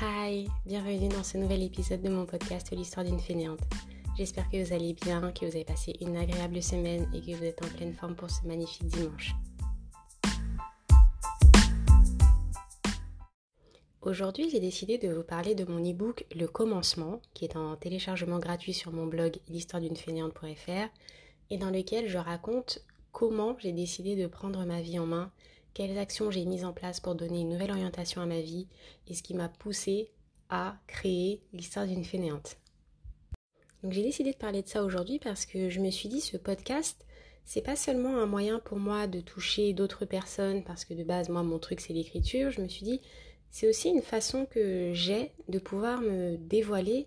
[0.00, 3.58] Hi, bienvenue dans ce nouvel épisode de mon podcast L'histoire d'une fainéante.
[4.16, 7.42] J'espère que vous allez bien, que vous avez passé une agréable semaine et que vous
[7.42, 9.34] êtes en pleine forme pour ce magnifique dimanche.
[14.00, 18.38] Aujourd'hui, j'ai décidé de vous parler de mon e-book Le commencement, qui est en téléchargement
[18.38, 20.88] gratuit sur mon blog l'histoire d'une fainéante.fr
[21.50, 25.32] et dans lequel je raconte comment j'ai décidé de prendre ma vie en main
[25.78, 28.66] quelles actions j'ai mises en place pour donner une nouvelle orientation à ma vie
[29.06, 30.10] et ce qui m'a poussé
[30.48, 32.56] à créer l'histoire d'une fainéante.
[33.84, 36.36] Donc j'ai décidé de parler de ça aujourd'hui parce que je me suis dit ce
[36.36, 37.06] podcast
[37.44, 41.28] c'est pas seulement un moyen pour moi de toucher d'autres personnes parce que de base
[41.28, 43.00] moi mon truc c'est l'écriture, je me suis dit
[43.52, 47.06] c'est aussi une façon que j'ai de pouvoir me dévoiler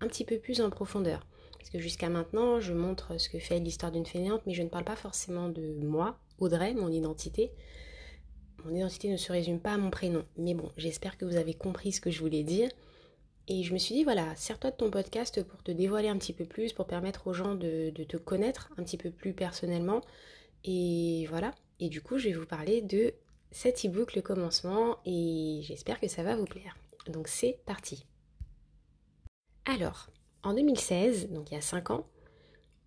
[0.00, 1.28] un petit peu plus en profondeur.
[1.58, 4.68] Parce que jusqu'à maintenant, je montre ce que fait l'histoire d'une fainéante, mais je ne
[4.68, 7.52] parle pas forcément de moi, Audrey, mon identité.
[8.64, 10.24] Mon identité ne se résume pas à mon prénom.
[10.36, 12.68] Mais bon, j'espère que vous avez compris ce que je voulais dire.
[13.48, 16.32] Et je me suis dit, voilà, sers-toi de ton podcast pour te dévoiler un petit
[16.32, 20.02] peu plus, pour permettre aux gens de, te connaître un petit peu plus personnellement.
[20.64, 21.54] Et voilà.
[21.80, 23.12] Et du coup, je vais vous parler de
[23.50, 26.76] cet e-book, le commencement, et j'espère que ça va vous plaire.
[27.08, 28.06] Donc c'est parti.
[29.64, 30.10] Alors,
[30.42, 32.06] en 2016, donc il y a 5 ans,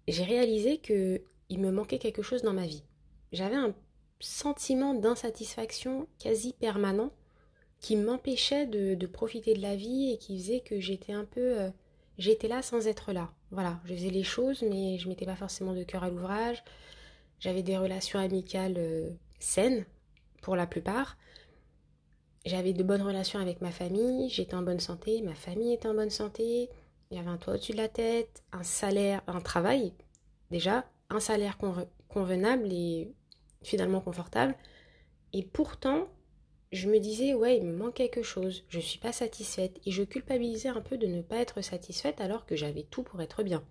[0.08, 2.84] j'ai réalisé que il me manquait quelque chose dans ma vie.
[3.32, 3.76] J'avais un
[4.24, 7.12] sentiment d'insatisfaction quasi permanent
[7.80, 11.60] qui m'empêchait de, profiter de la vie et qui faisait que j'étais un peu...
[11.60, 11.70] Euh,
[12.18, 13.32] j'étais là sans être là.
[13.52, 16.64] Voilà, je faisais les choses mais je mettais pas forcément de cœur à l'ouvrage.
[17.40, 19.86] J'avais des relations amicales euh, saines
[20.42, 21.18] pour la plupart.
[22.46, 25.94] J'avais de bonnes relations avec ma famille, j'étais en bonne santé, ma famille était en
[25.94, 26.70] bonne santé,
[27.10, 29.94] il y avait un toit au-dessus de la tête, un salaire, un travail
[30.52, 31.58] déjà, un salaire
[32.10, 33.14] convenable et
[33.64, 34.56] finalement confortable.
[35.34, 36.08] Et pourtant,
[36.72, 39.80] je me disais, ouais, il me manque quelque chose, je ne suis pas satisfaite.
[39.86, 43.22] Et je culpabilisais un peu de ne pas être satisfaite alors que j'avais tout pour
[43.22, 43.64] être bien.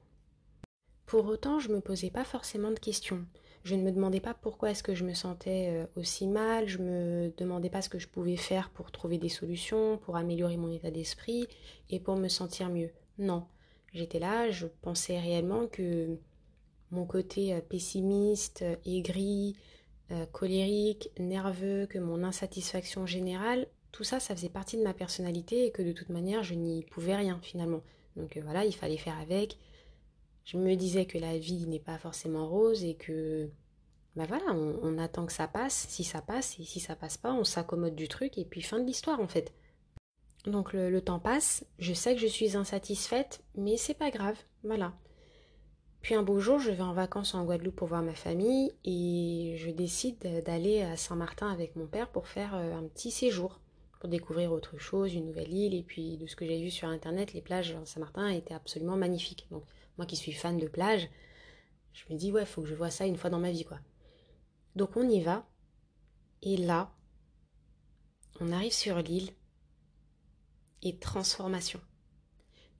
[1.06, 3.26] Pour autant, je ne me posais pas forcément de questions.
[3.64, 6.78] Je ne me demandais pas pourquoi est-ce que je me sentais euh, aussi mal, je
[6.78, 10.70] me demandais pas ce que je pouvais faire pour trouver des solutions, pour améliorer mon
[10.72, 11.46] état d'esprit
[11.90, 12.90] et pour me sentir mieux.
[13.18, 13.46] Non,
[13.92, 16.18] j'étais là, je pensais réellement que
[16.90, 19.56] mon côté euh, pessimiste, aigri,
[20.10, 25.66] euh, colérique, nerveux, que mon insatisfaction générale, tout ça, ça faisait partie de ma personnalité
[25.66, 27.82] et que de toute manière, je n'y pouvais rien finalement.
[28.16, 29.58] Donc euh, voilà, il fallait faire avec.
[30.44, 33.48] Je me disais que la vie n'est pas forcément rose et que,
[34.16, 35.86] ben voilà, on, attend que ça passe.
[35.88, 38.80] Si ça passe et si ça passe pas, on s'accommode du truc et puis fin
[38.80, 39.52] de l'histoire en fait.
[40.46, 44.36] Donc le, le temps passe, je sais que je suis insatisfaite, mais c'est pas grave,
[44.64, 44.94] voilà.
[46.02, 49.54] Puis un beau jour, je vais en vacances en Guadeloupe pour voir ma famille et
[49.56, 53.60] je décide d'aller à Saint-Martin avec mon père pour faire euh, un petit séjour,
[54.00, 55.74] pour découvrir autre chose, une nouvelle île.
[55.76, 58.96] Et puis de ce que j'ai vu sur internet, les plages à Saint-Martin étaient absolument
[58.96, 59.46] magnifiques.
[59.52, 59.62] Donc
[59.96, 61.08] moi qui suis fan de plage,
[61.92, 63.78] je me dis ouais, faut que je vois ça une fois dans ma vie quoi.
[64.74, 65.46] Donc on y va.
[66.42, 66.92] Et là,
[68.40, 69.30] on arrive sur l'île
[70.82, 71.80] et transformation.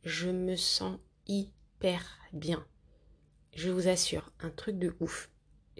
[0.02, 2.66] Je me sens hyper bien
[3.54, 5.30] je vous assure, un truc de ouf.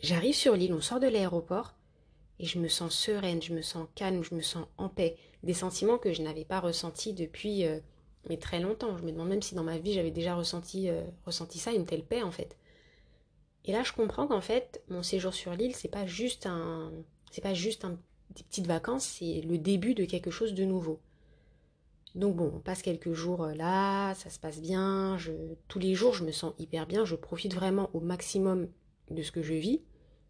[0.03, 1.75] J'arrive sur l'île, on sort de l'aéroport,
[2.39, 5.17] et je me sens sereine, je me sens calme, je me sens en paix.
[5.43, 7.79] Des sentiments que je n'avais pas ressentis depuis euh,
[8.29, 8.97] mais très longtemps.
[8.97, 11.87] Je me demande même si dans ma vie j'avais déjà ressenti, euh, ressenti ça, une
[11.87, 12.57] telle paix en fait.
[13.65, 16.93] Et là je comprends qu'en fait mon séjour sur l'île c'est pas juste un
[17.31, 17.99] c'est pas juste un,
[18.35, 21.01] des petites vacances, c'est le début de quelque chose de nouveau.
[22.15, 25.17] Donc bon, on passe quelques jours euh, là, ça se passe bien,
[25.69, 28.69] tous les jours je me sens hyper bien, je profite vraiment au maximum
[29.11, 29.83] de ce que je vis.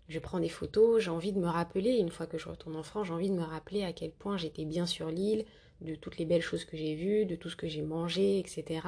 [0.08, 2.82] Je prends des photos, j'ai envie de me rappeler, une fois que je retourne en
[2.82, 5.44] France, j'ai envie de me rappeler à quel point j'étais bien sur l'île,
[5.80, 8.86] de toutes les belles choses que j'ai vues, de tout ce que j'ai mangé, etc.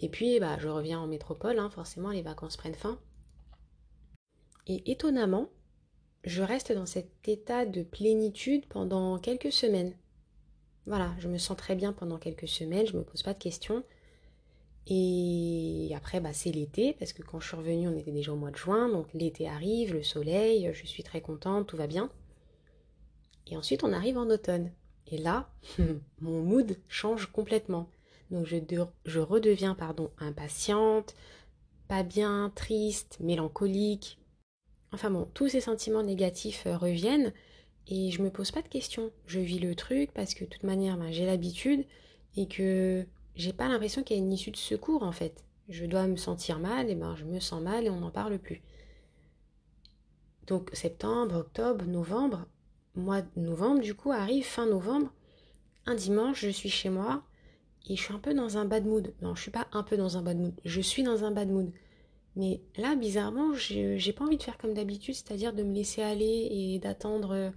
[0.00, 2.98] Et puis bah, je reviens en métropole, hein, forcément les vacances prennent fin.
[4.66, 5.50] Et étonnamment,
[6.24, 9.94] je reste dans cet état de plénitude pendant quelques semaines.
[10.86, 13.84] Voilà, je me sens très bien pendant quelques semaines, je me pose pas de questions.
[14.88, 18.36] Et après, bah, c'est l'été, parce que quand je suis revenue, on était déjà au
[18.36, 22.10] mois de juin, donc l'été arrive, le soleil, je suis très contente, tout va bien.
[23.46, 24.72] Et ensuite, on arrive en automne.
[25.06, 25.48] Et là,
[26.20, 27.88] mon mood change complètement.
[28.30, 28.56] Donc je,
[29.04, 31.14] je redeviens pardon, impatiente,
[31.86, 34.18] pas bien, triste, mélancolique.
[34.92, 37.32] Enfin bon, tous ces sentiments négatifs euh, reviennent
[37.88, 39.10] et je me pose pas de questions.
[39.26, 41.84] Je vis le truc parce que de toute manière, ben, j'ai l'habitude
[42.36, 45.44] et que j'ai pas l'impression qu'il y a une issue de secours en fait.
[45.68, 48.38] Je dois me sentir mal, et ben je me sens mal et on n'en parle
[48.38, 48.62] plus.
[50.46, 52.46] Donc septembre, octobre, novembre,
[52.94, 55.12] mois de novembre du coup arrive fin novembre.
[55.86, 57.22] Un dimanche, je suis chez moi
[57.88, 59.14] et je suis un peu dans un bad mood.
[59.22, 61.48] Non, je suis pas un peu dans un bad mood, je suis dans un bad
[61.48, 61.72] mood.
[62.34, 66.48] Mais là, bizarrement, j'ai pas envie de faire comme d'habitude, c'est-à-dire de me laisser aller
[66.50, 67.52] et d'attendre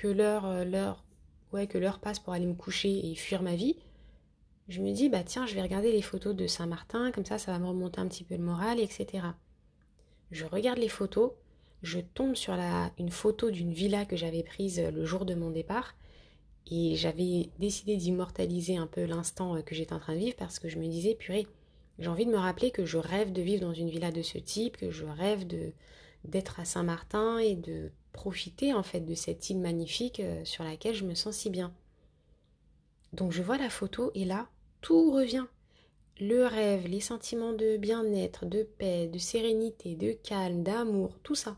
[0.00, 1.04] que l'heure, l'heure,
[1.52, 3.76] ouais, que l'heure passe pour aller me coucher et fuir ma vie.
[4.68, 7.52] Je me dis, bah tiens, je vais regarder les photos de Saint-Martin, comme ça, ça
[7.52, 9.26] va me remonter un petit peu le moral, etc.
[10.30, 11.32] Je regarde les photos,
[11.82, 15.50] je tombe sur la, une photo d'une villa que j'avais prise le jour de mon
[15.50, 15.94] départ,
[16.70, 20.70] et j'avais décidé d'immortaliser un peu l'instant que j'étais en train de vivre parce que
[20.70, 21.46] je me disais, purée,
[21.98, 24.38] j'ai envie de me rappeler que je rêve de vivre dans une villa de ce
[24.38, 25.72] type, que je rêve de
[26.24, 30.94] d'être à Saint-Martin et de profiter en fait de cette île magnifique euh, sur laquelle
[30.94, 31.72] je me sens si bien.
[33.12, 34.48] Donc je vois la photo et là,
[34.80, 35.46] tout revient.
[36.20, 41.56] Le rêve, les sentiments de bien-être, de paix, de sérénité, de calme, d'amour, tout ça.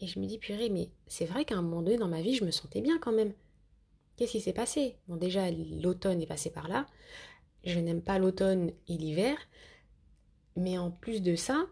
[0.00, 2.34] Et je me dis, purée, mais c'est vrai qu'à un moment donné dans ma vie,
[2.34, 3.32] je me sentais bien quand même.
[4.16, 4.96] Qu'est-ce qui s'est passé?
[5.08, 6.86] Bon, déjà, l'automne est passé par là
[7.66, 9.36] je n'aime pas l'automne et l'hiver.
[10.56, 11.66] Mais en plus de ça,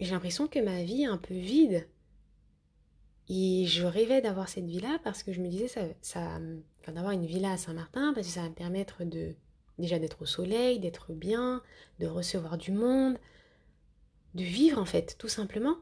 [0.00, 1.86] j'ai l'impression que ma vie est un peu vide.
[3.28, 6.38] Et je rêvais d'avoir cette villa parce que je me disais ça,
[6.88, 9.34] d'avoir une villa à Saint-Martin parce que ça va me permettre de
[9.78, 11.62] déjà d'être au soleil, d'être bien,
[11.98, 13.16] de recevoir du monde,
[14.34, 15.76] de vivre en fait, tout simplement.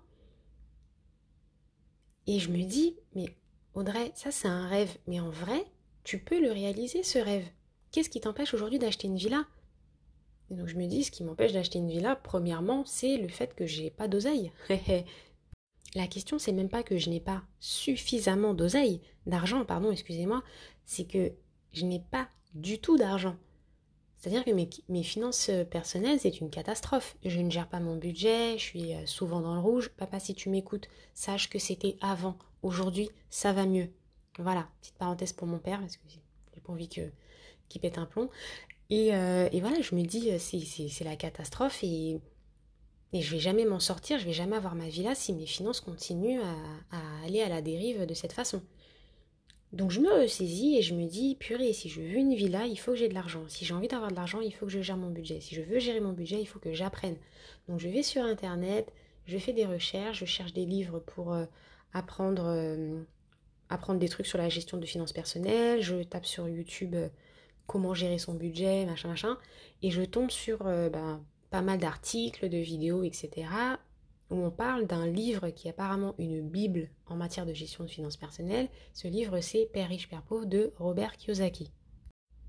[2.27, 3.27] Et je me dis, mais
[3.75, 5.65] Audrey, ça c'est un rêve, mais en vrai,
[6.05, 7.47] tu peux le réaliser ce rêve.
[7.91, 9.47] Qu'est-ce qui t'empêche aujourd'hui d'acheter une villa?
[10.51, 13.55] Et donc je me dis, ce qui m'empêche d'acheter une villa, premièrement, c'est le fait
[13.55, 14.53] que j'ai pas d'oseille.
[15.95, 20.43] La question, c'est même pas que je n'ai pas suffisamment d'oseille, d'argent, pardon, excusez-moi,
[20.85, 21.33] c'est que
[21.73, 23.37] je n'ai pas du tout d'argent.
[24.21, 27.17] C'est-à-dire que mes, finances personnelles, c'est une catastrophe.
[27.25, 29.89] Je ne gère pas mon budget, je suis euh, souvent dans le rouge.
[29.97, 32.37] Papa, si tu m'écoutes, sache que c'était avant.
[32.63, 33.89] Aujourd'hui, ça va mieux.
[34.39, 37.11] Voilà, petite parenthèse pour mon père, parce que j'ai pas envie que
[37.71, 38.29] qui pète un plomb.
[38.91, 42.21] Et, euh, et voilà, je me dis, euh, c'est la catastrophe et,
[43.13, 45.81] et je vais jamais m'en sortir, je vais jamais avoir ma villa si mes finances
[45.81, 46.41] continuent
[46.93, 48.63] à, aller à la dérive de cette façon.
[49.73, 52.77] Donc je me ressaisis et je me dis, purée, si je veux une villa, il
[52.77, 53.45] faut que j'ai de l'argent.
[53.49, 55.41] Si j'ai envie d'avoir de l'argent, il faut que je gère mon budget.
[55.41, 57.17] Si je veux gérer mon budget, il faut que j'apprenne.
[57.69, 58.93] Donc je vais sur Internet,
[59.27, 61.45] je fais des recherches, je cherche des livres pour euh,
[61.93, 63.05] apprendre,
[63.69, 66.97] apprendre des trucs sur la gestion de finances personnelles, je tape sur YouTube
[67.71, 69.39] comment gérer son budget, machin, machin.
[69.83, 73.49] Et je tombe sur euh, ben, pas mal d'articles, de vidéos, etc.
[74.31, 77.91] où on parle d'un livre qui est apparemment une bible en matière de gestion de
[77.91, 78.69] finances personnelles.
[78.95, 81.71] Ce livre, c'est Père riche, Père pauvre de Robert Kiyosaki.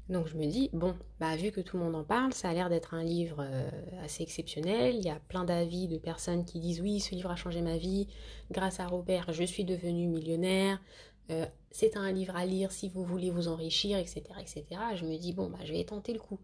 [0.09, 2.53] Donc je me dis, bon, bah vu que tout le monde en parle, ça a
[2.53, 3.69] l'air d'être un livre euh,
[4.03, 4.95] assez exceptionnel.
[4.95, 7.77] Il y a plein d'avis de personnes qui disent oui, ce livre a changé ma
[7.77, 8.07] vie.
[8.51, 10.81] Grâce à Robert, je suis devenue millionnaire.
[11.29, 14.23] Euh, c'est un livre à lire si vous voulez vous enrichir, etc.
[14.41, 14.65] etc.
[14.95, 16.39] Je me dis, bon, bah, je vais tenter le coup.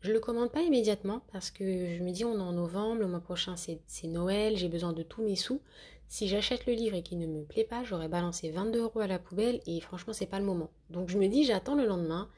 [0.00, 3.06] Je le commande pas immédiatement parce que je me dis, on est en novembre, le
[3.06, 5.60] mois prochain c'est Noël, j'ai besoin de tous mes sous.
[6.08, 9.06] Si j'achète le livre et qu'il ne me plaît pas, j'aurais balancé 22 euros à
[9.08, 10.70] la poubelle et franchement, c'est pas le moment.
[10.90, 12.28] Donc je me dis, j'attends le lendemain,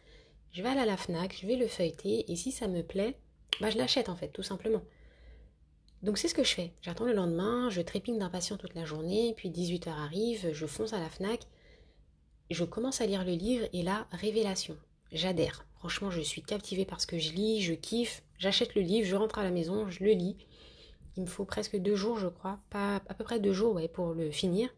[0.53, 3.19] je vais aller à la Fnac, je vais le feuilleter et si ça me plaît,
[3.61, 4.83] bah, je l'achète en fait, tout simplement.
[6.03, 6.73] Donc c'est ce que je fais.
[6.81, 11.01] J'attends le lendemain, je trépigne d'impatience toute la journée, puis 18h arrive, je fonce à
[11.01, 11.47] la Fnac
[12.51, 14.77] je commence à lire le livre et là, révélation.
[15.13, 15.67] J'adhère.
[15.79, 18.23] Franchement, je suis captivée parce que je lis, je kiffe.
[18.39, 20.37] J'achète le livre, je rentre à la maison, je le lis.
[21.17, 22.59] Il me faut presque deux jours, je crois.
[22.71, 24.69] Pas à peu près deux jours, ouais, pour le finir.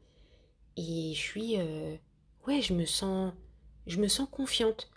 [0.77, 1.97] Et je suis, euh,
[2.47, 3.33] ouais, je me sens,
[3.87, 4.91] je me sens confiante.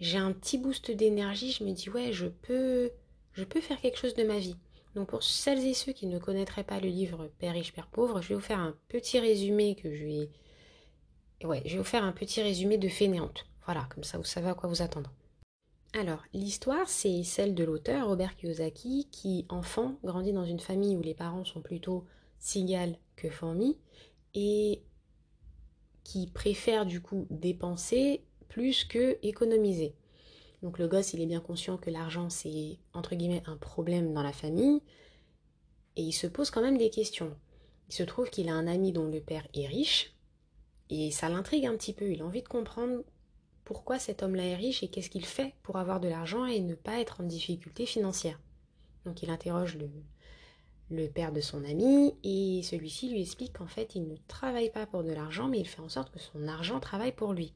[0.00, 1.52] J'ai un petit boost d'énergie.
[1.52, 2.90] Je me dis, ouais, je peux,
[3.32, 4.56] je peux faire quelque chose de ma vie.
[4.94, 8.20] Donc pour celles et ceux qui ne connaîtraient pas le livre Père riche, Père pauvre,
[8.20, 10.30] je vais vous faire un petit résumé que je vais
[11.44, 13.46] ouais, je vais vous faire un petit résumé de Fainéante.
[13.64, 15.12] Voilà, comme ça vous savez à quoi vous attendre.
[15.94, 21.00] Alors, l'histoire, c'est celle de l'auteur Robert Kiyosaki qui, enfant, grandit dans une famille où
[21.00, 22.04] les parents sont plutôt
[22.38, 23.78] cigales que fourmis
[24.34, 24.82] et
[26.04, 29.94] qui préfère du coup dépenser plus que économiser.
[30.62, 34.22] Donc le gosse, il est bien conscient que l'argent, c'est entre guillemets un problème dans
[34.22, 34.80] la famille
[35.96, 37.36] et il se pose quand même des questions.
[37.88, 40.14] Il se trouve qu'il a un ami dont le père est riche
[40.90, 42.10] et ça l'intrigue un petit peu.
[42.10, 43.02] Il a envie de comprendre
[43.68, 46.74] pourquoi cet homme-là est riche et qu'est-ce qu'il fait pour avoir de l'argent et ne
[46.74, 48.40] pas être en difficulté financière.
[49.04, 49.76] Donc il interroge
[50.88, 54.86] le, père de son ami et celui-ci lui explique qu'en fait il ne travaille pas
[54.86, 57.52] pour de l'argent mais il fait en sorte que son argent travaille pour lui.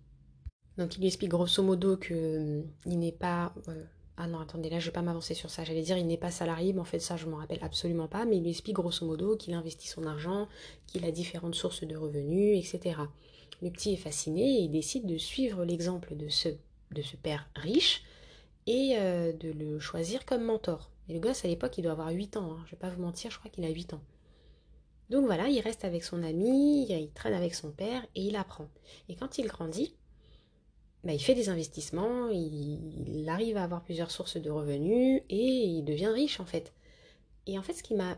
[0.77, 3.83] Donc il lui explique grosso modo qu'il euh, n'est pas euh,
[4.19, 5.65] ah non, attendez, là, je vais pas m'avancer sur ça.
[5.65, 8.27] J'allais dire, il n'est pas salarié, mais en fait, ça, je m'en rappelle absolument pas.
[8.27, 10.49] Mais il lui explique grosso modo qu'il investit son argent,
[10.87, 12.97] qu'il a différentes sources de revenus, etc.
[13.63, 16.49] Le petit est fasciné et il décide de suivre l'exemple de ce,
[17.23, 18.03] père riche
[18.67, 20.91] et euh, de le choisir comme mentor.
[21.09, 22.53] Et le gosse, à l'époque, il doit avoir 8 ans.
[22.53, 22.63] Hein.
[22.67, 24.03] Je vais pas vous mentir, je crois qu'il a 8 ans.
[25.11, 28.69] Donc voilà, il reste avec son ami, il traîne avec son père et il apprend.
[29.09, 29.95] Et quand il grandit,
[31.05, 35.85] bah, il fait des investissements, il, arrive à avoir plusieurs sources de revenus et il
[35.85, 36.73] devient riche en fait.
[37.47, 38.17] Et en fait, ce qui m'a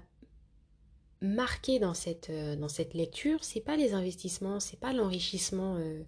[1.20, 6.02] marqué dans cette, euh, dans cette lecture, c'est pas les investissements, c'est pas l'enrichissement euh,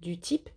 [0.00, 0.50] du type,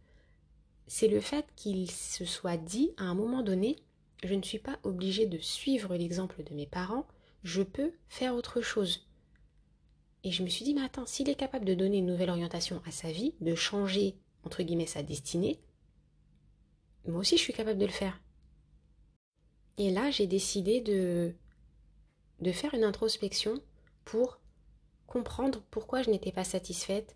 [0.88, 3.78] c'est le fait qu'il se soit dit à un moment donné,
[4.24, 7.08] je ne suis pas obligé de suivre l'exemple de mes parents,
[7.44, 9.08] je peux faire autre chose.
[10.24, 12.82] Et je me suis dit, mais attends, s'il est capable de donner une nouvelle orientation
[12.86, 15.60] à sa vie, de changer entre guillemets, sa destinée,
[17.08, 18.22] moi aussi je suis capable de le faire.
[19.78, 21.34] Et là, j'ai décidé de,
[22.42, 23.62] de faire une introspection
[24.10, 24.40] pour
[25.06, 27.16] comprendre pourquoi je n'étais pas satisfaite,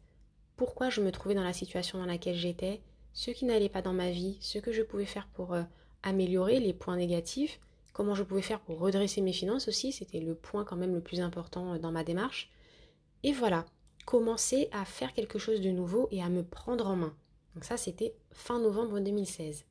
[0.55, 2.81] pourquoi je me trouvais dans la situation dans laquelle j'étais,
[3.13, 5.63] ce qui n'allait pas dans ma vie, ce que je pouvais faire pour euh,
[6.03, 7.59] améliorer les points négatifs,
[7.93, 11.01] comment je pouvais faire pour redresser mes finances aussi, c'était le point quand même le
[11.01, 12.51] plus important euh, dans ma démarche.
[13.23, 13.65] Et voilà,
[14.05, 17.15] commencer à faire quelque chose de nouveau et à me prendre en main.
[17.55, 19.65] Donc ça, c'était fin novembre 2016.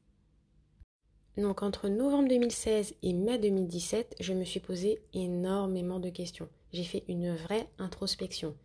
[1.36, 6.48] Donc entre novembre 2016 et mai 2017, je me suis posé énormément de questions.
[6.72, 8.56] J'ai fait une vraie introspection.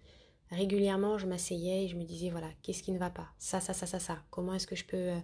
[0.50, 3.30] Régulièrement, je m'asseyais et je me disais, voilà, qu'est-ce qui ne va pas?
[3.38, 4.24] Ça, ça, ça, ça, ça.
[4.32, 5.20] Comment est-ce que je peux euh,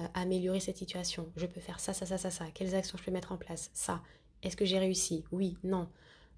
[0.00, 1.30] euh, améliorer cette situation?
[1.36, 2.46] Je peux faire ça, ça, ça, ça, ça.
[2.54, 3.70] Quelles actions je peux mettre en place?
[3.74, 4.02] Ça.
[4.42, 5.24] Est-ce que j'ai réussi?
[5.32, 5.88] Oui, non.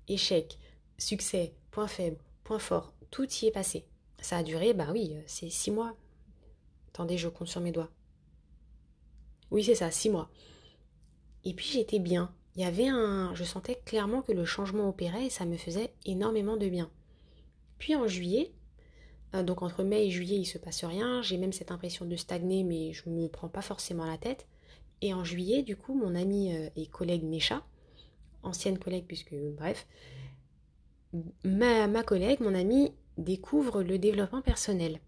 [0.08, 0.58] Échec,
[0.98, 3.86] succès, point faible, point fort tout y est passé.
[4.20, 5.96] Ça a duré, bah oui, euh, c'est six mois.
[6.88, 7.90] Attendez, je compte sur mes doigts.
[9.50, 10.30] Oui, c'est ça, six mois.
[11.44, 12.34] Et puis j'étais bien.
[12.56, 13.34] Il y avait un.
[13.34, 16.90] Je sentais clairement que le changement opérait et ça me faisait énormément de bien.
[17.78, 18.52] Puis en juillet,
[19.34, 21.22] euh, donc entre mai et juillet, il se passe rien.
[21.22, 24.46] J'ai même cette impression de stagner, mais je ne me prends pas forcément la tête.
[25.02, 27.62] Et en juillet, du coup, mon ami euh, et collègue Mécha,
[28.42, 29.86] ancienne collègue, puisque bref,
[31.44, 35.00] ma, collègue, mon amie, découvre le développement personnel.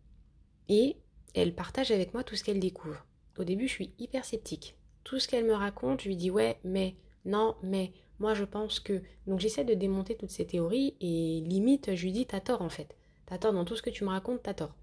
[0.69, 0.97] Et
[1.35, 3.07] elle partage avec moi tout ce qu'elle découvre.
[3.39, 4.77] Au début, je suis hyper sceptique.
[5.05, 8.81] Tout ce qu'elle me raconte, je lui dis ouais, mais, non, mais, moi je pense
[8.81, 9.03] que.
[9.27, 12.69] Donc j'essaie de démonter toutes ces théories et limite, je lui dis t'as tort en
[12.69, 12.97] fait.
[13.27, 14.75] T'as tort dans tout ce que tu me racontes, t'as tort.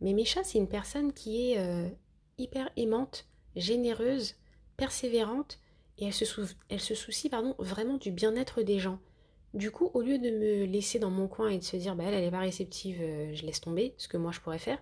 [0.00, 1.88] Mais Mécha, c'est une personne qui est euh,
[2.38, 4.36] hyper aimante, généreuse,
[4.76, 5.58] persévérante
[5.98, 6.24] et elle se,
[6.68, 8.98] elle se soucie pardon, vraiment du bien-être des gens.
[9.54, 12.04] Du coup, au lieu de me laisser dans mon coin et de se dire, bah
[12.06, 14.78] elle, elle est pas réceptive, euh, je laisse tomber, ce que moi je pourrais faire,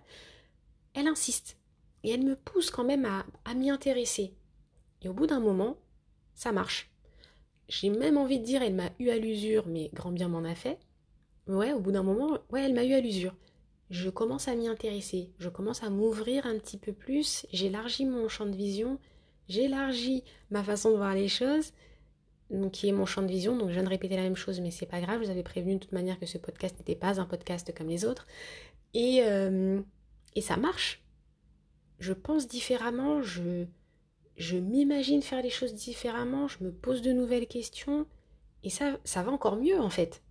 [0.93, 1.57] elle insiste.
[2.03, 4.33] Et elle me pousse quand même à, à m'y intéresser.
[5.01, 5.77] Et au bout d'un moment,
[6.35, 6.91] ça marche.
[7.67, 10.53] J'ai même envie de dire, elle m'a eu à l'usure, mais grand bien m'en a
[10.53, 10.77] fait.
[11.47, 13.33] Ouais, au bout d'un moment, ouais, elle m'a eu à l'usure.
[13.89, 18.27] Je commence à m'y intéresser, je commence à m'ouvrir un petit peu plus, j'élargis mon
[18.27, 18.99] champ de vision,
[19.47, 21.71] j'élargis ma façon de voir les choses,
[22.49, 23.57] donc, qui est mon champ de vision.
[23.57, 25.19] Donc je viens de répéter la même chose, mais c'est pas grave.
[25.19, 27.87] Je vous avais prévenu de toute manière que ce podcast n'était pas un podcast comme
[27.87, 28.27] les autres.
[28.93, 29.81] Et, euh,
[30.35, 31.03] et ça marche.
[31.99, 33.65] Je pense différemment, je,
[34.37, 38.05] je m'imagine faire les choses différemment, je me pose de nouvelles questions.
[38.63, 40.23] Et ça, va encore mieux en fait.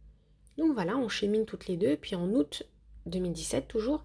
[0.58, 1.96] Donc voilà, on chemine toutes les deux.
[1.96, 2.64] Puis en août
[3.06, 4.04] 2017, toujours,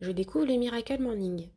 [0.00, 1.48] je découvre le Miracle Morning.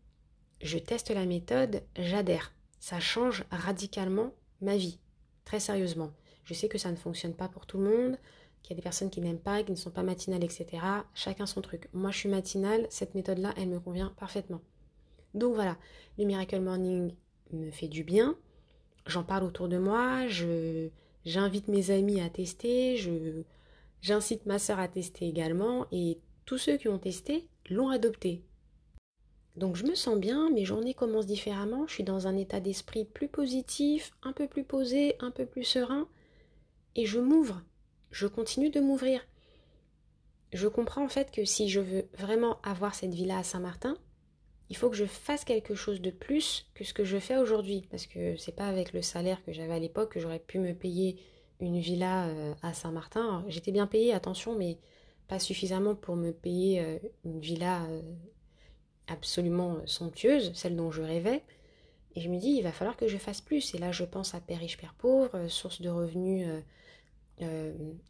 [0.62, 2.54] Je teste la méthode, j'adhère.
[2.80, 5.00] Ça change radicalement ma vie
[5.46, 6.12] très sérieusement.
[6.44, 8.18] Je sais que ça ne fonctionne pas pour tout le monde,
[8.62, 10.68] qu'il y a des personnes qui n'aiment pas, qui ne sont pas matinales, etc.
[11.14, 11.90] Chacun son truc.
[11.94, 14.62] Moi, je suis matinale, cette méthode-là, elle me convient parfaitement.
[15.34, 15.78] Donc voilà,
[16.18, 17.14] le Miracle Morning
[17.52, 18.36] me fait du bien.
[19.06, 20.90] J'en parle autour de moi, je
[21.26, 23.44] j'invite mes amis à tester, je
[24.02, 28.44] j'incite ma sœur à tester également et tous ceux qui ont testé l'ont adopté.
[29.56, 33.04] Donc je me sens bien, mes journées commencent différemment, je suis dans un état d'esprit
[33.04, 36.08] plus positif, un peu plus posé, un peu plus serein,
[36.96, 37.62] et je m'ouvre,
[38.12, 39.22] je continue de m'ouvrir.
[40.54, 43.98] Je comprends en fait que si je veux vraiment avoir cette villa à Saint-Martin,
[44.70, 47.88] il faut que je fasse quelque chose de plus que ce que je fais aujourd'hui,
[47.90, 50.74] parce que c'est pas avec le salaire que j'avais à l'époque que j'aurais pu me
[50.74, 51.18] payer
[51.60, 53.44] une villa euh, à Saint-Martin.
[53.48, 54.78] J'étais bien payée, attention, mais
[55.28, 58.02] pas suffisamment pour me payer euh, une villa euh,
[59.08, 61.44] absolument somptueuse, celle dont je rêvais.
[62.16, 63.74] Et je me dis, il va falloir que je fasse plus.
[63.74, 66.48] Et là, je pense à Père riche, Père pauvre, sources de revenus,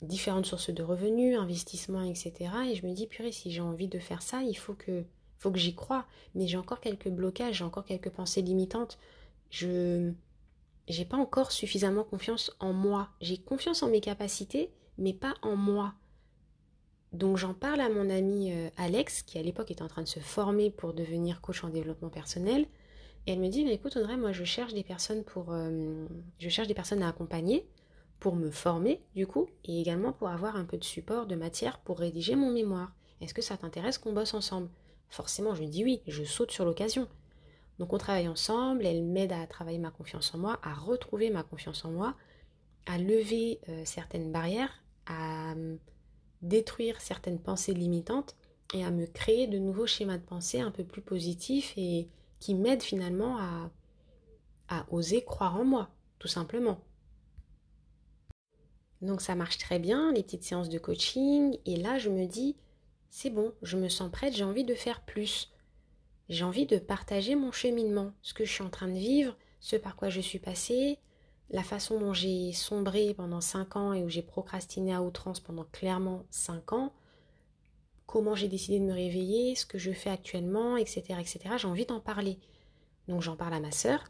[0.02, 2.34] différentes sources de revenus, investissements, etc.
[2.72, 5.04] Et je me dis, purée, si j'ai envie de faire ça, il faut que,
[5.40, 6.06] faut que j'y croie.
[6.36, 9.00] Mais j'ai encore quelques blocages, j'ai encore quelques pensées limitantes.
[9.50, 10.12] Je,
[10.88, 13.10] j'ai pas encore suffisamment confiance en moi.
[13.22, 15.94] J'ai confiance en mes capacités, mais pas en moi.
[17.12, 20.08] Donc j'en parle à mon ami euh, Alex, qui à l'époque était en train de
[20.08, 22.68] se former pour devenir coach en développement personnel.
[23.26, 26.06] Et elle me dit, mais écoute Audrey, moi je cherche des personnes pour, euh,
[26.38, 27.68] je cherche des personnes à accompagner
[28.20, 31.80] pour me former du coup, et également pour avoir un peu de support de matière
[31.80, 32.94] pour rédiger mon mémoire.
[33.22, 34.70] Est-ce que ça t'intéresse qu'on bosse ensemble?
[35.10, 37.08] Forcément, je dis oui, je saute sur l'occasion.
[37.80, 41.44] Donc on travaille ensemble, elle m'aide à travailler ma confiance en moi, à retrouver ma
[41.44, 42.16] confiance en moi,
[42.86, 45.54] à lever euh, certaines barrières, à
[46.42, 48.36] détruire certaines pensées limitantes
[48.74, 52.08] et à me créer de nouveaux schémas de pensée un peu plus positifs et
[52.40, 55.90] qui m'aident finalement à oser croire en moi,
[56.20, 56.80] tout simplement.
[59.02, 62.56] Donc ça marche très bien, les petites séances de coaching, et là je me dis,
[63.10, 65.52] c'est bon, je me sens prête, j'ai envie de faire plus.
[66.30, 69.76] J'ai envie de partager mon cheminement, ce que je suis en train de vivre, ce
[69.76, 71.00] par quoi je suis passée,
[71.50, 75.66] la façon dont j'ai sombré pendant 5 ans et où j'ai procrastiné à outrance pendant
[75.66, 76.94] clairement 5 ans,
[78.06, 81.04] comment j'ai décidé de me réveiller, ce que je fais actuellement, etc.
[81.20, 81.40] etc.
[81.58, 82.38] J'ai envie d'en parler.
[83.08, 84.04] Donc j'en parle à ma sœur.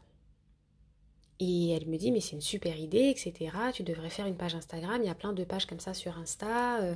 [1.38, 3.50] Et elle me dit, mais c'est une super idée, etc.
[3.72, 5.00] Tu devrais faire une page Instagram.
[5.02, 6.94] Il y a plein de pages comme ça sur Insta euh,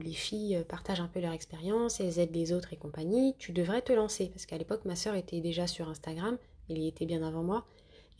[0.00, 3.34] les filles euh, partagent un peu leur expérience, elles aident les autres et compagnie.
[3.38, 4.28] Tu devrais te lancer.
[4.28, 6.38] Parce qu'à l'époque, ma sœur était déjà sur Instagram.
[6.68, 7.66] Elle y était bien avant moi.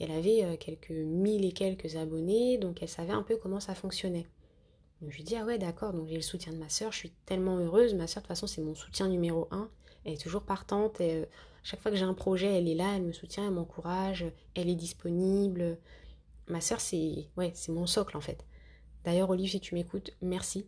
[0.00, 3.75] Elle avait euh, quelques mille et quelques abonnés, donc elle savait un peu comment ça
[3.75, 4.26] fonctionnait.
[5.06, 7.12] Je lui dis ah ouais d'accord, donc j'ai le soutien de ma soeur, je suis
[7.26, 7.94] tellement heureuse.
[7.94, 9.71] Ma soeur de toute façon c'est mon soutien numéro un.
[10.04, 11.00] Elle est toujours partante.
[11.00, 11.26] Euh,
[11.62, 14.68] chaque fois que j'ai un projet, elle est là, elle me soutient, elle m'encourage, elle
[14.68, 15.78] est disponible.
[16.49, 18.44] Ma soeur c'est ouais c'est mon socle en fait.
[19.04, 20.66] D'ailleurs Olive si tu m'écoutes, merci.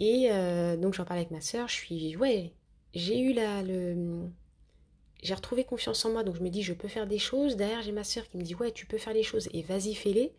[0.00, 2.52] Et euh, donc j'en parle avec ma soeur, je suis ouais
[2.94, 4.28] j'ai eu la, le,
[5.22, 7.56] j'ai retrouvé confiance en moi, donc je me dis je peux faire des choses.
[7.56, 9.94] Derrière, j'ai ma soeur qui me dit ouais, tu peux faire les choses et vas-y,
[9.94, 10.32] fais-les.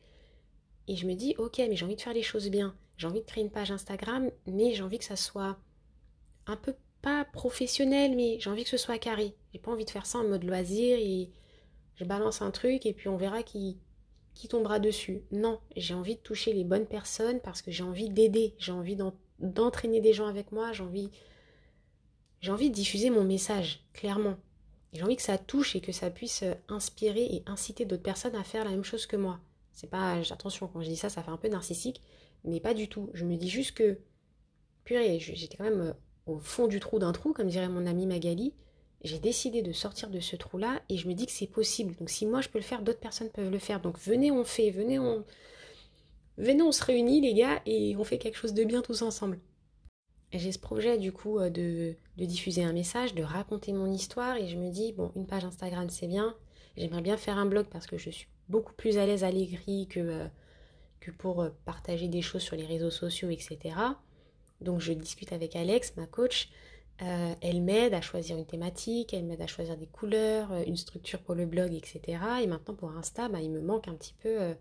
[0.88, 2.76] Et je me dis ok, mais j'ai envie de faire les choses bien.
[2.98, 5.58] J'ai envie de créer une page Instagram, mais j'ai envie que ça soit
[6.48, 9.36] un peu pas professionnel, mais j'ai envie que ce soit carré.
[9.54, 11.30] J'ai pas envie de faire ça en mode loisir et
[11.96, 13.78] je balance un truc et puis on verra qui,
[14.34, 15.22] qui tombera dessus.
[15.32, 18.96] Non, j'ai envie de toucher les bonnes personnes parce que j'ai envie d'aider, j'ai envie
[19.40, 21.10] d'entraîner des gens avec moi, j'ai envie,
[22.42, 24.38] j'ai envie de diffuser mon message, clairement.
[24.94, 28.36] J'ai envie que ça touche et que ça puisse euh, inspirer et inciter d'autres personnes
[28.36, 29.40] à faire la même chose que moi.
[29.72, 32.02] C'est pas, attention, quand je dis ça, ça fait un peu narcissique,
[32.44, 33.10] mais pas du tout.
[33.14, 34.00] Je me dis juste que,
[34.84, 35.94] purée, j'étais quand même euh,
[36.26, 38.54] au fond du trou d'un trou, comme dirait mon amie Magali.
[39.04, 41.96] J'ai décidé de sortir de ce trou-là et je me dis que c'est possible.
[41.96, 43.80] Donc si moi je peux le faire, d'autres personnes peuvent le faire.
[43.80, 45.24] Donc venez, on fait, venez, on,
[46.40, 49.40] venez, on se réunit les gars et on fait quelque chose de bien tous ensemble
[50.34, 54.48] j'ai ce projet du coup euh, de, diffuser un message, de raconter mon histoire et
[54.48, 56.36] je me dis bon une page Instagram c'est bien,
[56.78, 59.88] j'aimerais bien faire un blog parce que je suis beaucoup plus à l'aise à l'écrit
[59.88, 60.28] que, euh,
[61.00, 63.76] que pour euh, partager des choses sur les réseaux sociaux etc.
[64.62, 66.50] Donc je discute avec Alex, ma coach,
[67.00, 71.34] elle m'aide à choisir une thématique, elle m'aide à choisir des couleurs, une structure pour
[71.34, 72.22] le blog etc.
[72.44, 74.54] Et maintenant pour Insta bah, il me manque un petit peu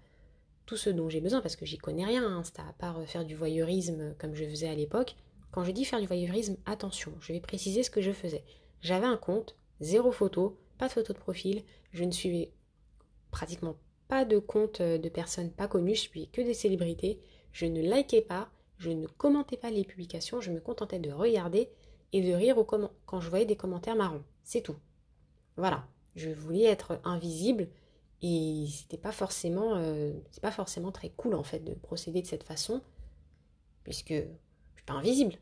[0.69, 3.35] tout ce dont j'ai besoin parce que j'y connais rien Insta à part faire du
[3.35, 5.17] voyeurisme comme je faisais à l'époque.
[5.51, 8.45] Quand je dis faire du voyeurisme, attention, je vais préciser ce que je faisais.
[8.83, 12.53] J'avais un compte, zéro photo, pas de photo de profil, je ne suivais
[13.31, 13.77] pratiquement
[14.09, 17.19] pas de compte euh, de personnes pas connues, je suivais que des célébrités,
[17.53, 21.71] je ne likais pas, je ne commentais pas les publications, je me contentais de regarder
[22.13, 22.63] et de rire
[23.07, 24.23] quand je voyais des commentaires marrons.
[24.45, 24.77] C'est tout.
[25.57, 27.69] Voilà, je voulais être invisible
[28.23, 32.27] et c'était pas forcément euh, c'est pas forcément très cool en fait de procéder de
[32.27, 32.83] cette façon
[33.85, 34.15] puisque
[34.97, 35.35] invisible.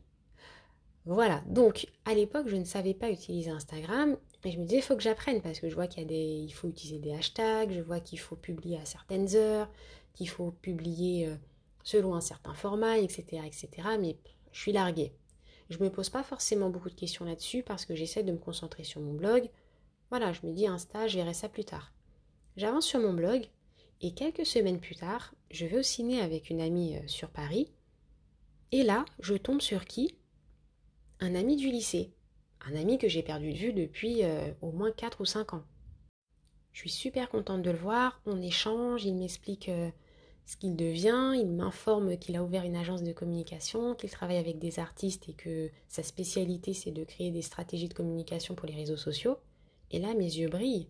[1.05, 4.83] Voilà, donc à l'époque, je ne savais pas utiliser Instagram et je me disais, il
[4.83, 7.13] faut que j'apprenne parce que je vois qu'il y a des, il faut utiliser des
[7.13, 9.69] hashtags, je vois qu'il faut publier à certaines heures,
[10.13, 11.35] qu'il faut publier euh,
[11.83, 13.69] selon un certain format, etc., etc.
[13.99, 14.17] Mais
[14.51, 15.13] je suis larguée.
[15.69, 18.83] Je me pose pas forcément beaucoup de questions là-dessus parce que j'essaie de me concentrer
[18.83, 19.49] sur mon blog.
[20.09, 21.93] Voilà, je me dis Insta, je verrai ça plus tard.
[22.57, 23.47] J'avance sur mon blog
[24.01, 27.69] et quelques semaines plus tard, je vais au ciné avec une amie euh, sur Paris
[28.71, 30.15] et là, je tombe sur qui?
[31.19, 32.11] Un ami du lycée.
[32.65, 35.63] Un ami que j'ai perdu de vue depuis euh, au moins 4 ou 5 ans.
[36.73, 39.91] Je suis super contente de le voir, on échange, il m'explique euh,
[40.47, 44.57] ce qu'il devient, il m'informe qu'il a ouvert une agence de communication, qu'il travaille avec
[44.57, 48.75] des artistes et que sa spécialité c'est de créer des stratégies de communication pour les
[48.75, 49.37] réseaux sociaux.
[49.91, 50.89] Et là, mes yeux brillent.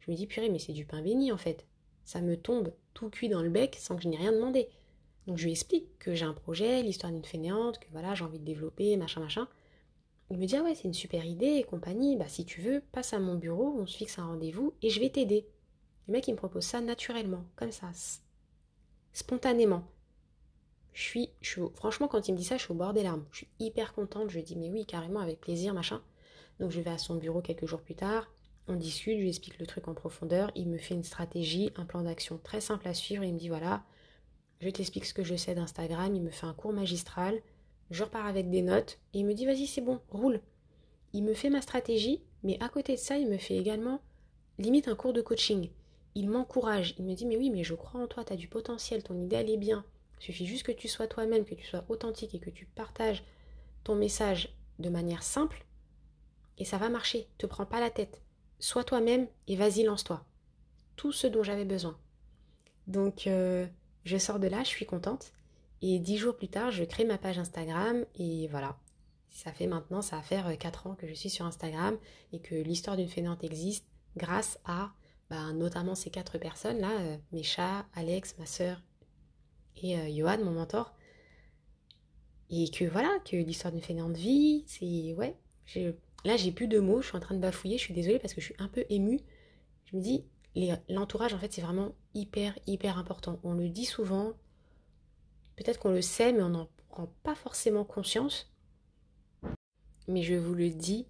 [0.00, 1.66] Je me dis, purée, mais c'est du pain béni en fait.
[2.04, 4.68] Ça me tombe tout cuit dans le bec sans que je n'ai rien demandé.
[5.26, 8.38] Donc je lui explique que j'ai un projet, l'histoire d'une fainéante, que voilà, j'ai envie
[8.38, 9.48] de développer, machin, machin.
[10.30, 12.82] Il me dit ah ouais, c'est une super idée et compagnie, bah si tu veux,
[12.92, 15.46] passe à mon bureau, on se fixe un rendez-vous et je vais t'aider.
[16.08, 17.90] Le mec, il me propose ça naturellement, comme ça,
[19.12, 19.84] spontanément.
[20.92, 23.24] Je suis, je franchement, quand il me dit ça, je suis au bord des larmes.
[23.30, 24.30] Je suis hyper contente.
[24.30, 26.02] Je dis, mais oui, carrément, avec plaisir, machin.
[26.58, 28.30] Donc, je vais à son bureau quelques jours plus tard.
[28.68, 30.50] On discute, je lui explique le truc en profondeur.
[30.54, 33.24] Il me fait une stratégie, un plan d'action très simple à suivre.
[33.24, 33.82] Il me dit, voilà,
[34.60, 36.14] je t'explique ce que je sais d'Instagram.
[36.14, 37.40] Il me fait un cours magistral.
[37.90, 38.98] Je repars avec des notes.
[39.12, 40.40] Et il me dit, vas-y, c'est bon, roule.
[41.12, 42.22] Il me fait ma stratégie.
[42.42, 44.00] Mais à côté de ça, il me fait également
[44.58, 45.70] limite un cours de coaching.
[46.14, 46.94] Il m'encourage.
[46.98, 49.18] Il me dit, mais oui, mais je crois en toi, tu as du potentiel, ton
[49.18, 49.84] idéal est bien.
[50.20, 53.24] Il suffit juste que tu sois toi-même, que tu sois authentique et que tu partages
[53.84, 55.64] ton message de manière simple
[56.60, 57.26] et ça va marcher.
[57.38, 58.20] Te prends pas la tête.
[58.60, 60.24] Sois toi-même et vas-y, lance-toi.
[60.96, 61.98] Tout ce dont j'avais besoin.
[62.86, 63.66] Donc, euh,
[64.04, 65.32] je sors de là, je suis contente.
[65.80, 68.78] Et dix jours plus tard, je crée ma page Instagram et voilà.
[69.30, 71.96] Ça fait maintenant, ça va faire euh, quatre ans que je suis sur Instagram
[72.32, 74.92] et que l'histoire d'une fainéante existe grâce à
[75.30, 78.82] bah, notamment ces quatre personnes-là, euh, mes chats, Alex, ma soeur
[79.82, 80.94] et Johan, mon mentor.
[82.50, 85.14] Et que voilà, que l'histoire d'une fainéante vie, c'est.
[85.14, 85.36] Ouais,
[86.24, 88.34] là j'ai plus de mots, je suis en train de bafouiller, je suis désolée parce
[88.34, 89.20] que je suis un peu émue.
[89.86, 90.24] Je me dis,
[90.88, 93.40] l'entourage en fait c'est vraiment hyper, hyper important.
[93.42, 94.32] On le dit souvent,
[95.56, 98.52] peut-être qu'on le sait, mais on n'en prend pas forcément conscience.
[100.08, 101.06] Mais je vous le dis,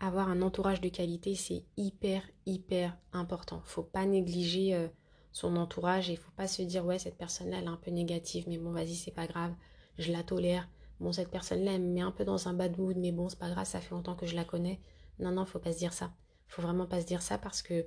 [0.00, 3.62] avoir un entourage de qualité, c'est hyper, hyper important.
[3.64, 4.74] Faut pas négliger.
[4.74, 4.88] Euh,
[5.32, 8.44] son entourage et faut pas se dire ouais cette personne-là elle est un peu négative
[8.48, 9.54] mais bon vas-y c'est pas grave,
[9.98, 10.68] je la tolère.
[11.02, 13.38] Bon cette personne-là elle me met un peu dans un bad mood mais bon c'est
[13.38, 14.80] pas grave, ça fait longtemps que je la connais.
[15.18, 16.12] Non non, faut pas se dire ça.
[16.48, 17.84] Faut vraiment pas se dire ça parce que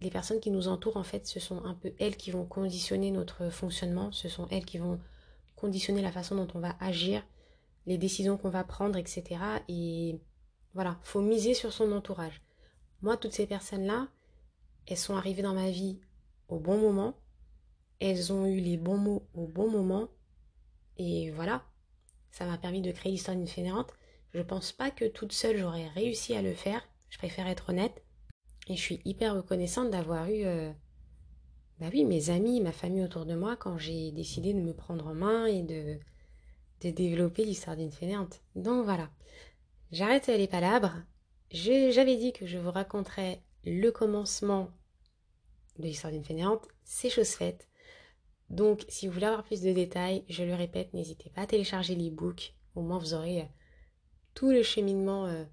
[0.00, 3.10] les personnes qui nous entourent en fait ce sont un peu elles qui vont conditionner
[3.10, 5.00] notre fonctionnement, ce sont elles qui vont
[5.56, 7.26] conditionner la façon dont on va agir,
[7.86, 9.40] les décisions qu'on va prendre, etc.
[9.68, 10.20] Et
[10.74, 12.42] voilà, faut miser sur son entourage.
[13.00, 14.08] Moi, toutes ces personnes-là,
[14.86, 15.98] elles sont arrivées dans ma vie
[16.48, 17.14] au bon moment.
[17.98, 20.08] Elles ont eu les bons mots au bon moment.
[20.98, 21.64] Et voilà,
[22.30, 23.92] ça m'a permis de créer l'histoire d'une fainéante.
[24.34, 26.86] Je pense pas que toute seule j'aurais réussi à le faire.
[27.08, 28.02] Je préfère être honnête.
[28.68, 30.72] Et je suis hyper reconnaissante d'avoir eu, euh,
[31.78, 35.06] bah oui, mes amis, ma famille autour de moi quand j'ai décidé de me prendre
[35.06, 35.98] en main et de,
[36.82, 38.40] de développer l'histoire d'une fainéante.
[38.56, 39.08] Donc voilà,
[39.92, 40.94] j'arrête les palabres.
[41.50, 44.70] J'avais dit que je vous raconterais le commencement
[45.78, 47.68] de l'histoire d'une fainéante, c'est chose faite.
[48.50, 51.94] Donc, si vous voulez avoir plus de détails, je le répète, n'hésitez pas à télécharger
[51.94, 52.54] l'e-book.
[52.74, 53.46] Au moins, vous aurez euh,
[54.34, 55.44] tout le cheminement euh,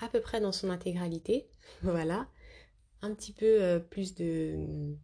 [0.00, 1.48] à peu près dans son intégralité.
[1.82, 2.28] voilà.
[3.02, 4.94] Un petit peu euh, plus de.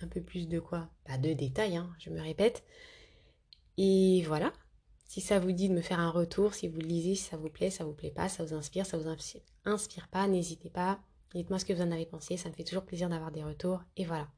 [0.00, 0.88] Un peu plus de quoi?
[1.04, 2.64] Pas de détails, hein, je me répète.
[3.76, 4.52] Et voilà.
[5.04, 7.36] Si ça vous dit de me faire un retour, si vous le lisez, si ça
[7.36, 9.08] vous plaît, ça vous plaît pas, ça vous inspire, ça vous
[9.64, 11.00] inspire pas, n'hésitez pas
[11.34, 13.82] Dites-moi ce que vous en avez pensé, ça me fait toujours plaisir d'avoir des retours.
[13.96, 14.28] Et voilà.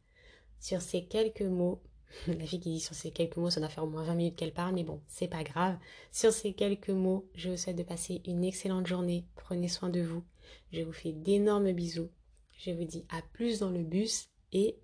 [0.63, 1.83] Sur ces quelques mots,
[2.29, 4.37] la fille qui dit sur ces quelques mots, ça doit faire au moins 20 minutes
[4.37, 5.77] qu'elle parle, mais bon, c'est pas grave.
[6.13, 9.27] Sur ces quelques mots, je vous souhaite de passer une excellente journée.
[9.35, 10.23] Prenez soin de vous.
[10.71, 12.11] Je vous fais d'énormes bisous.
[12.59, 14.79] Je vous dis à plus dans le bus et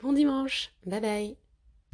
[0.00, 0.72] bon dimanche.
[0.86, 1.47] Bye bye.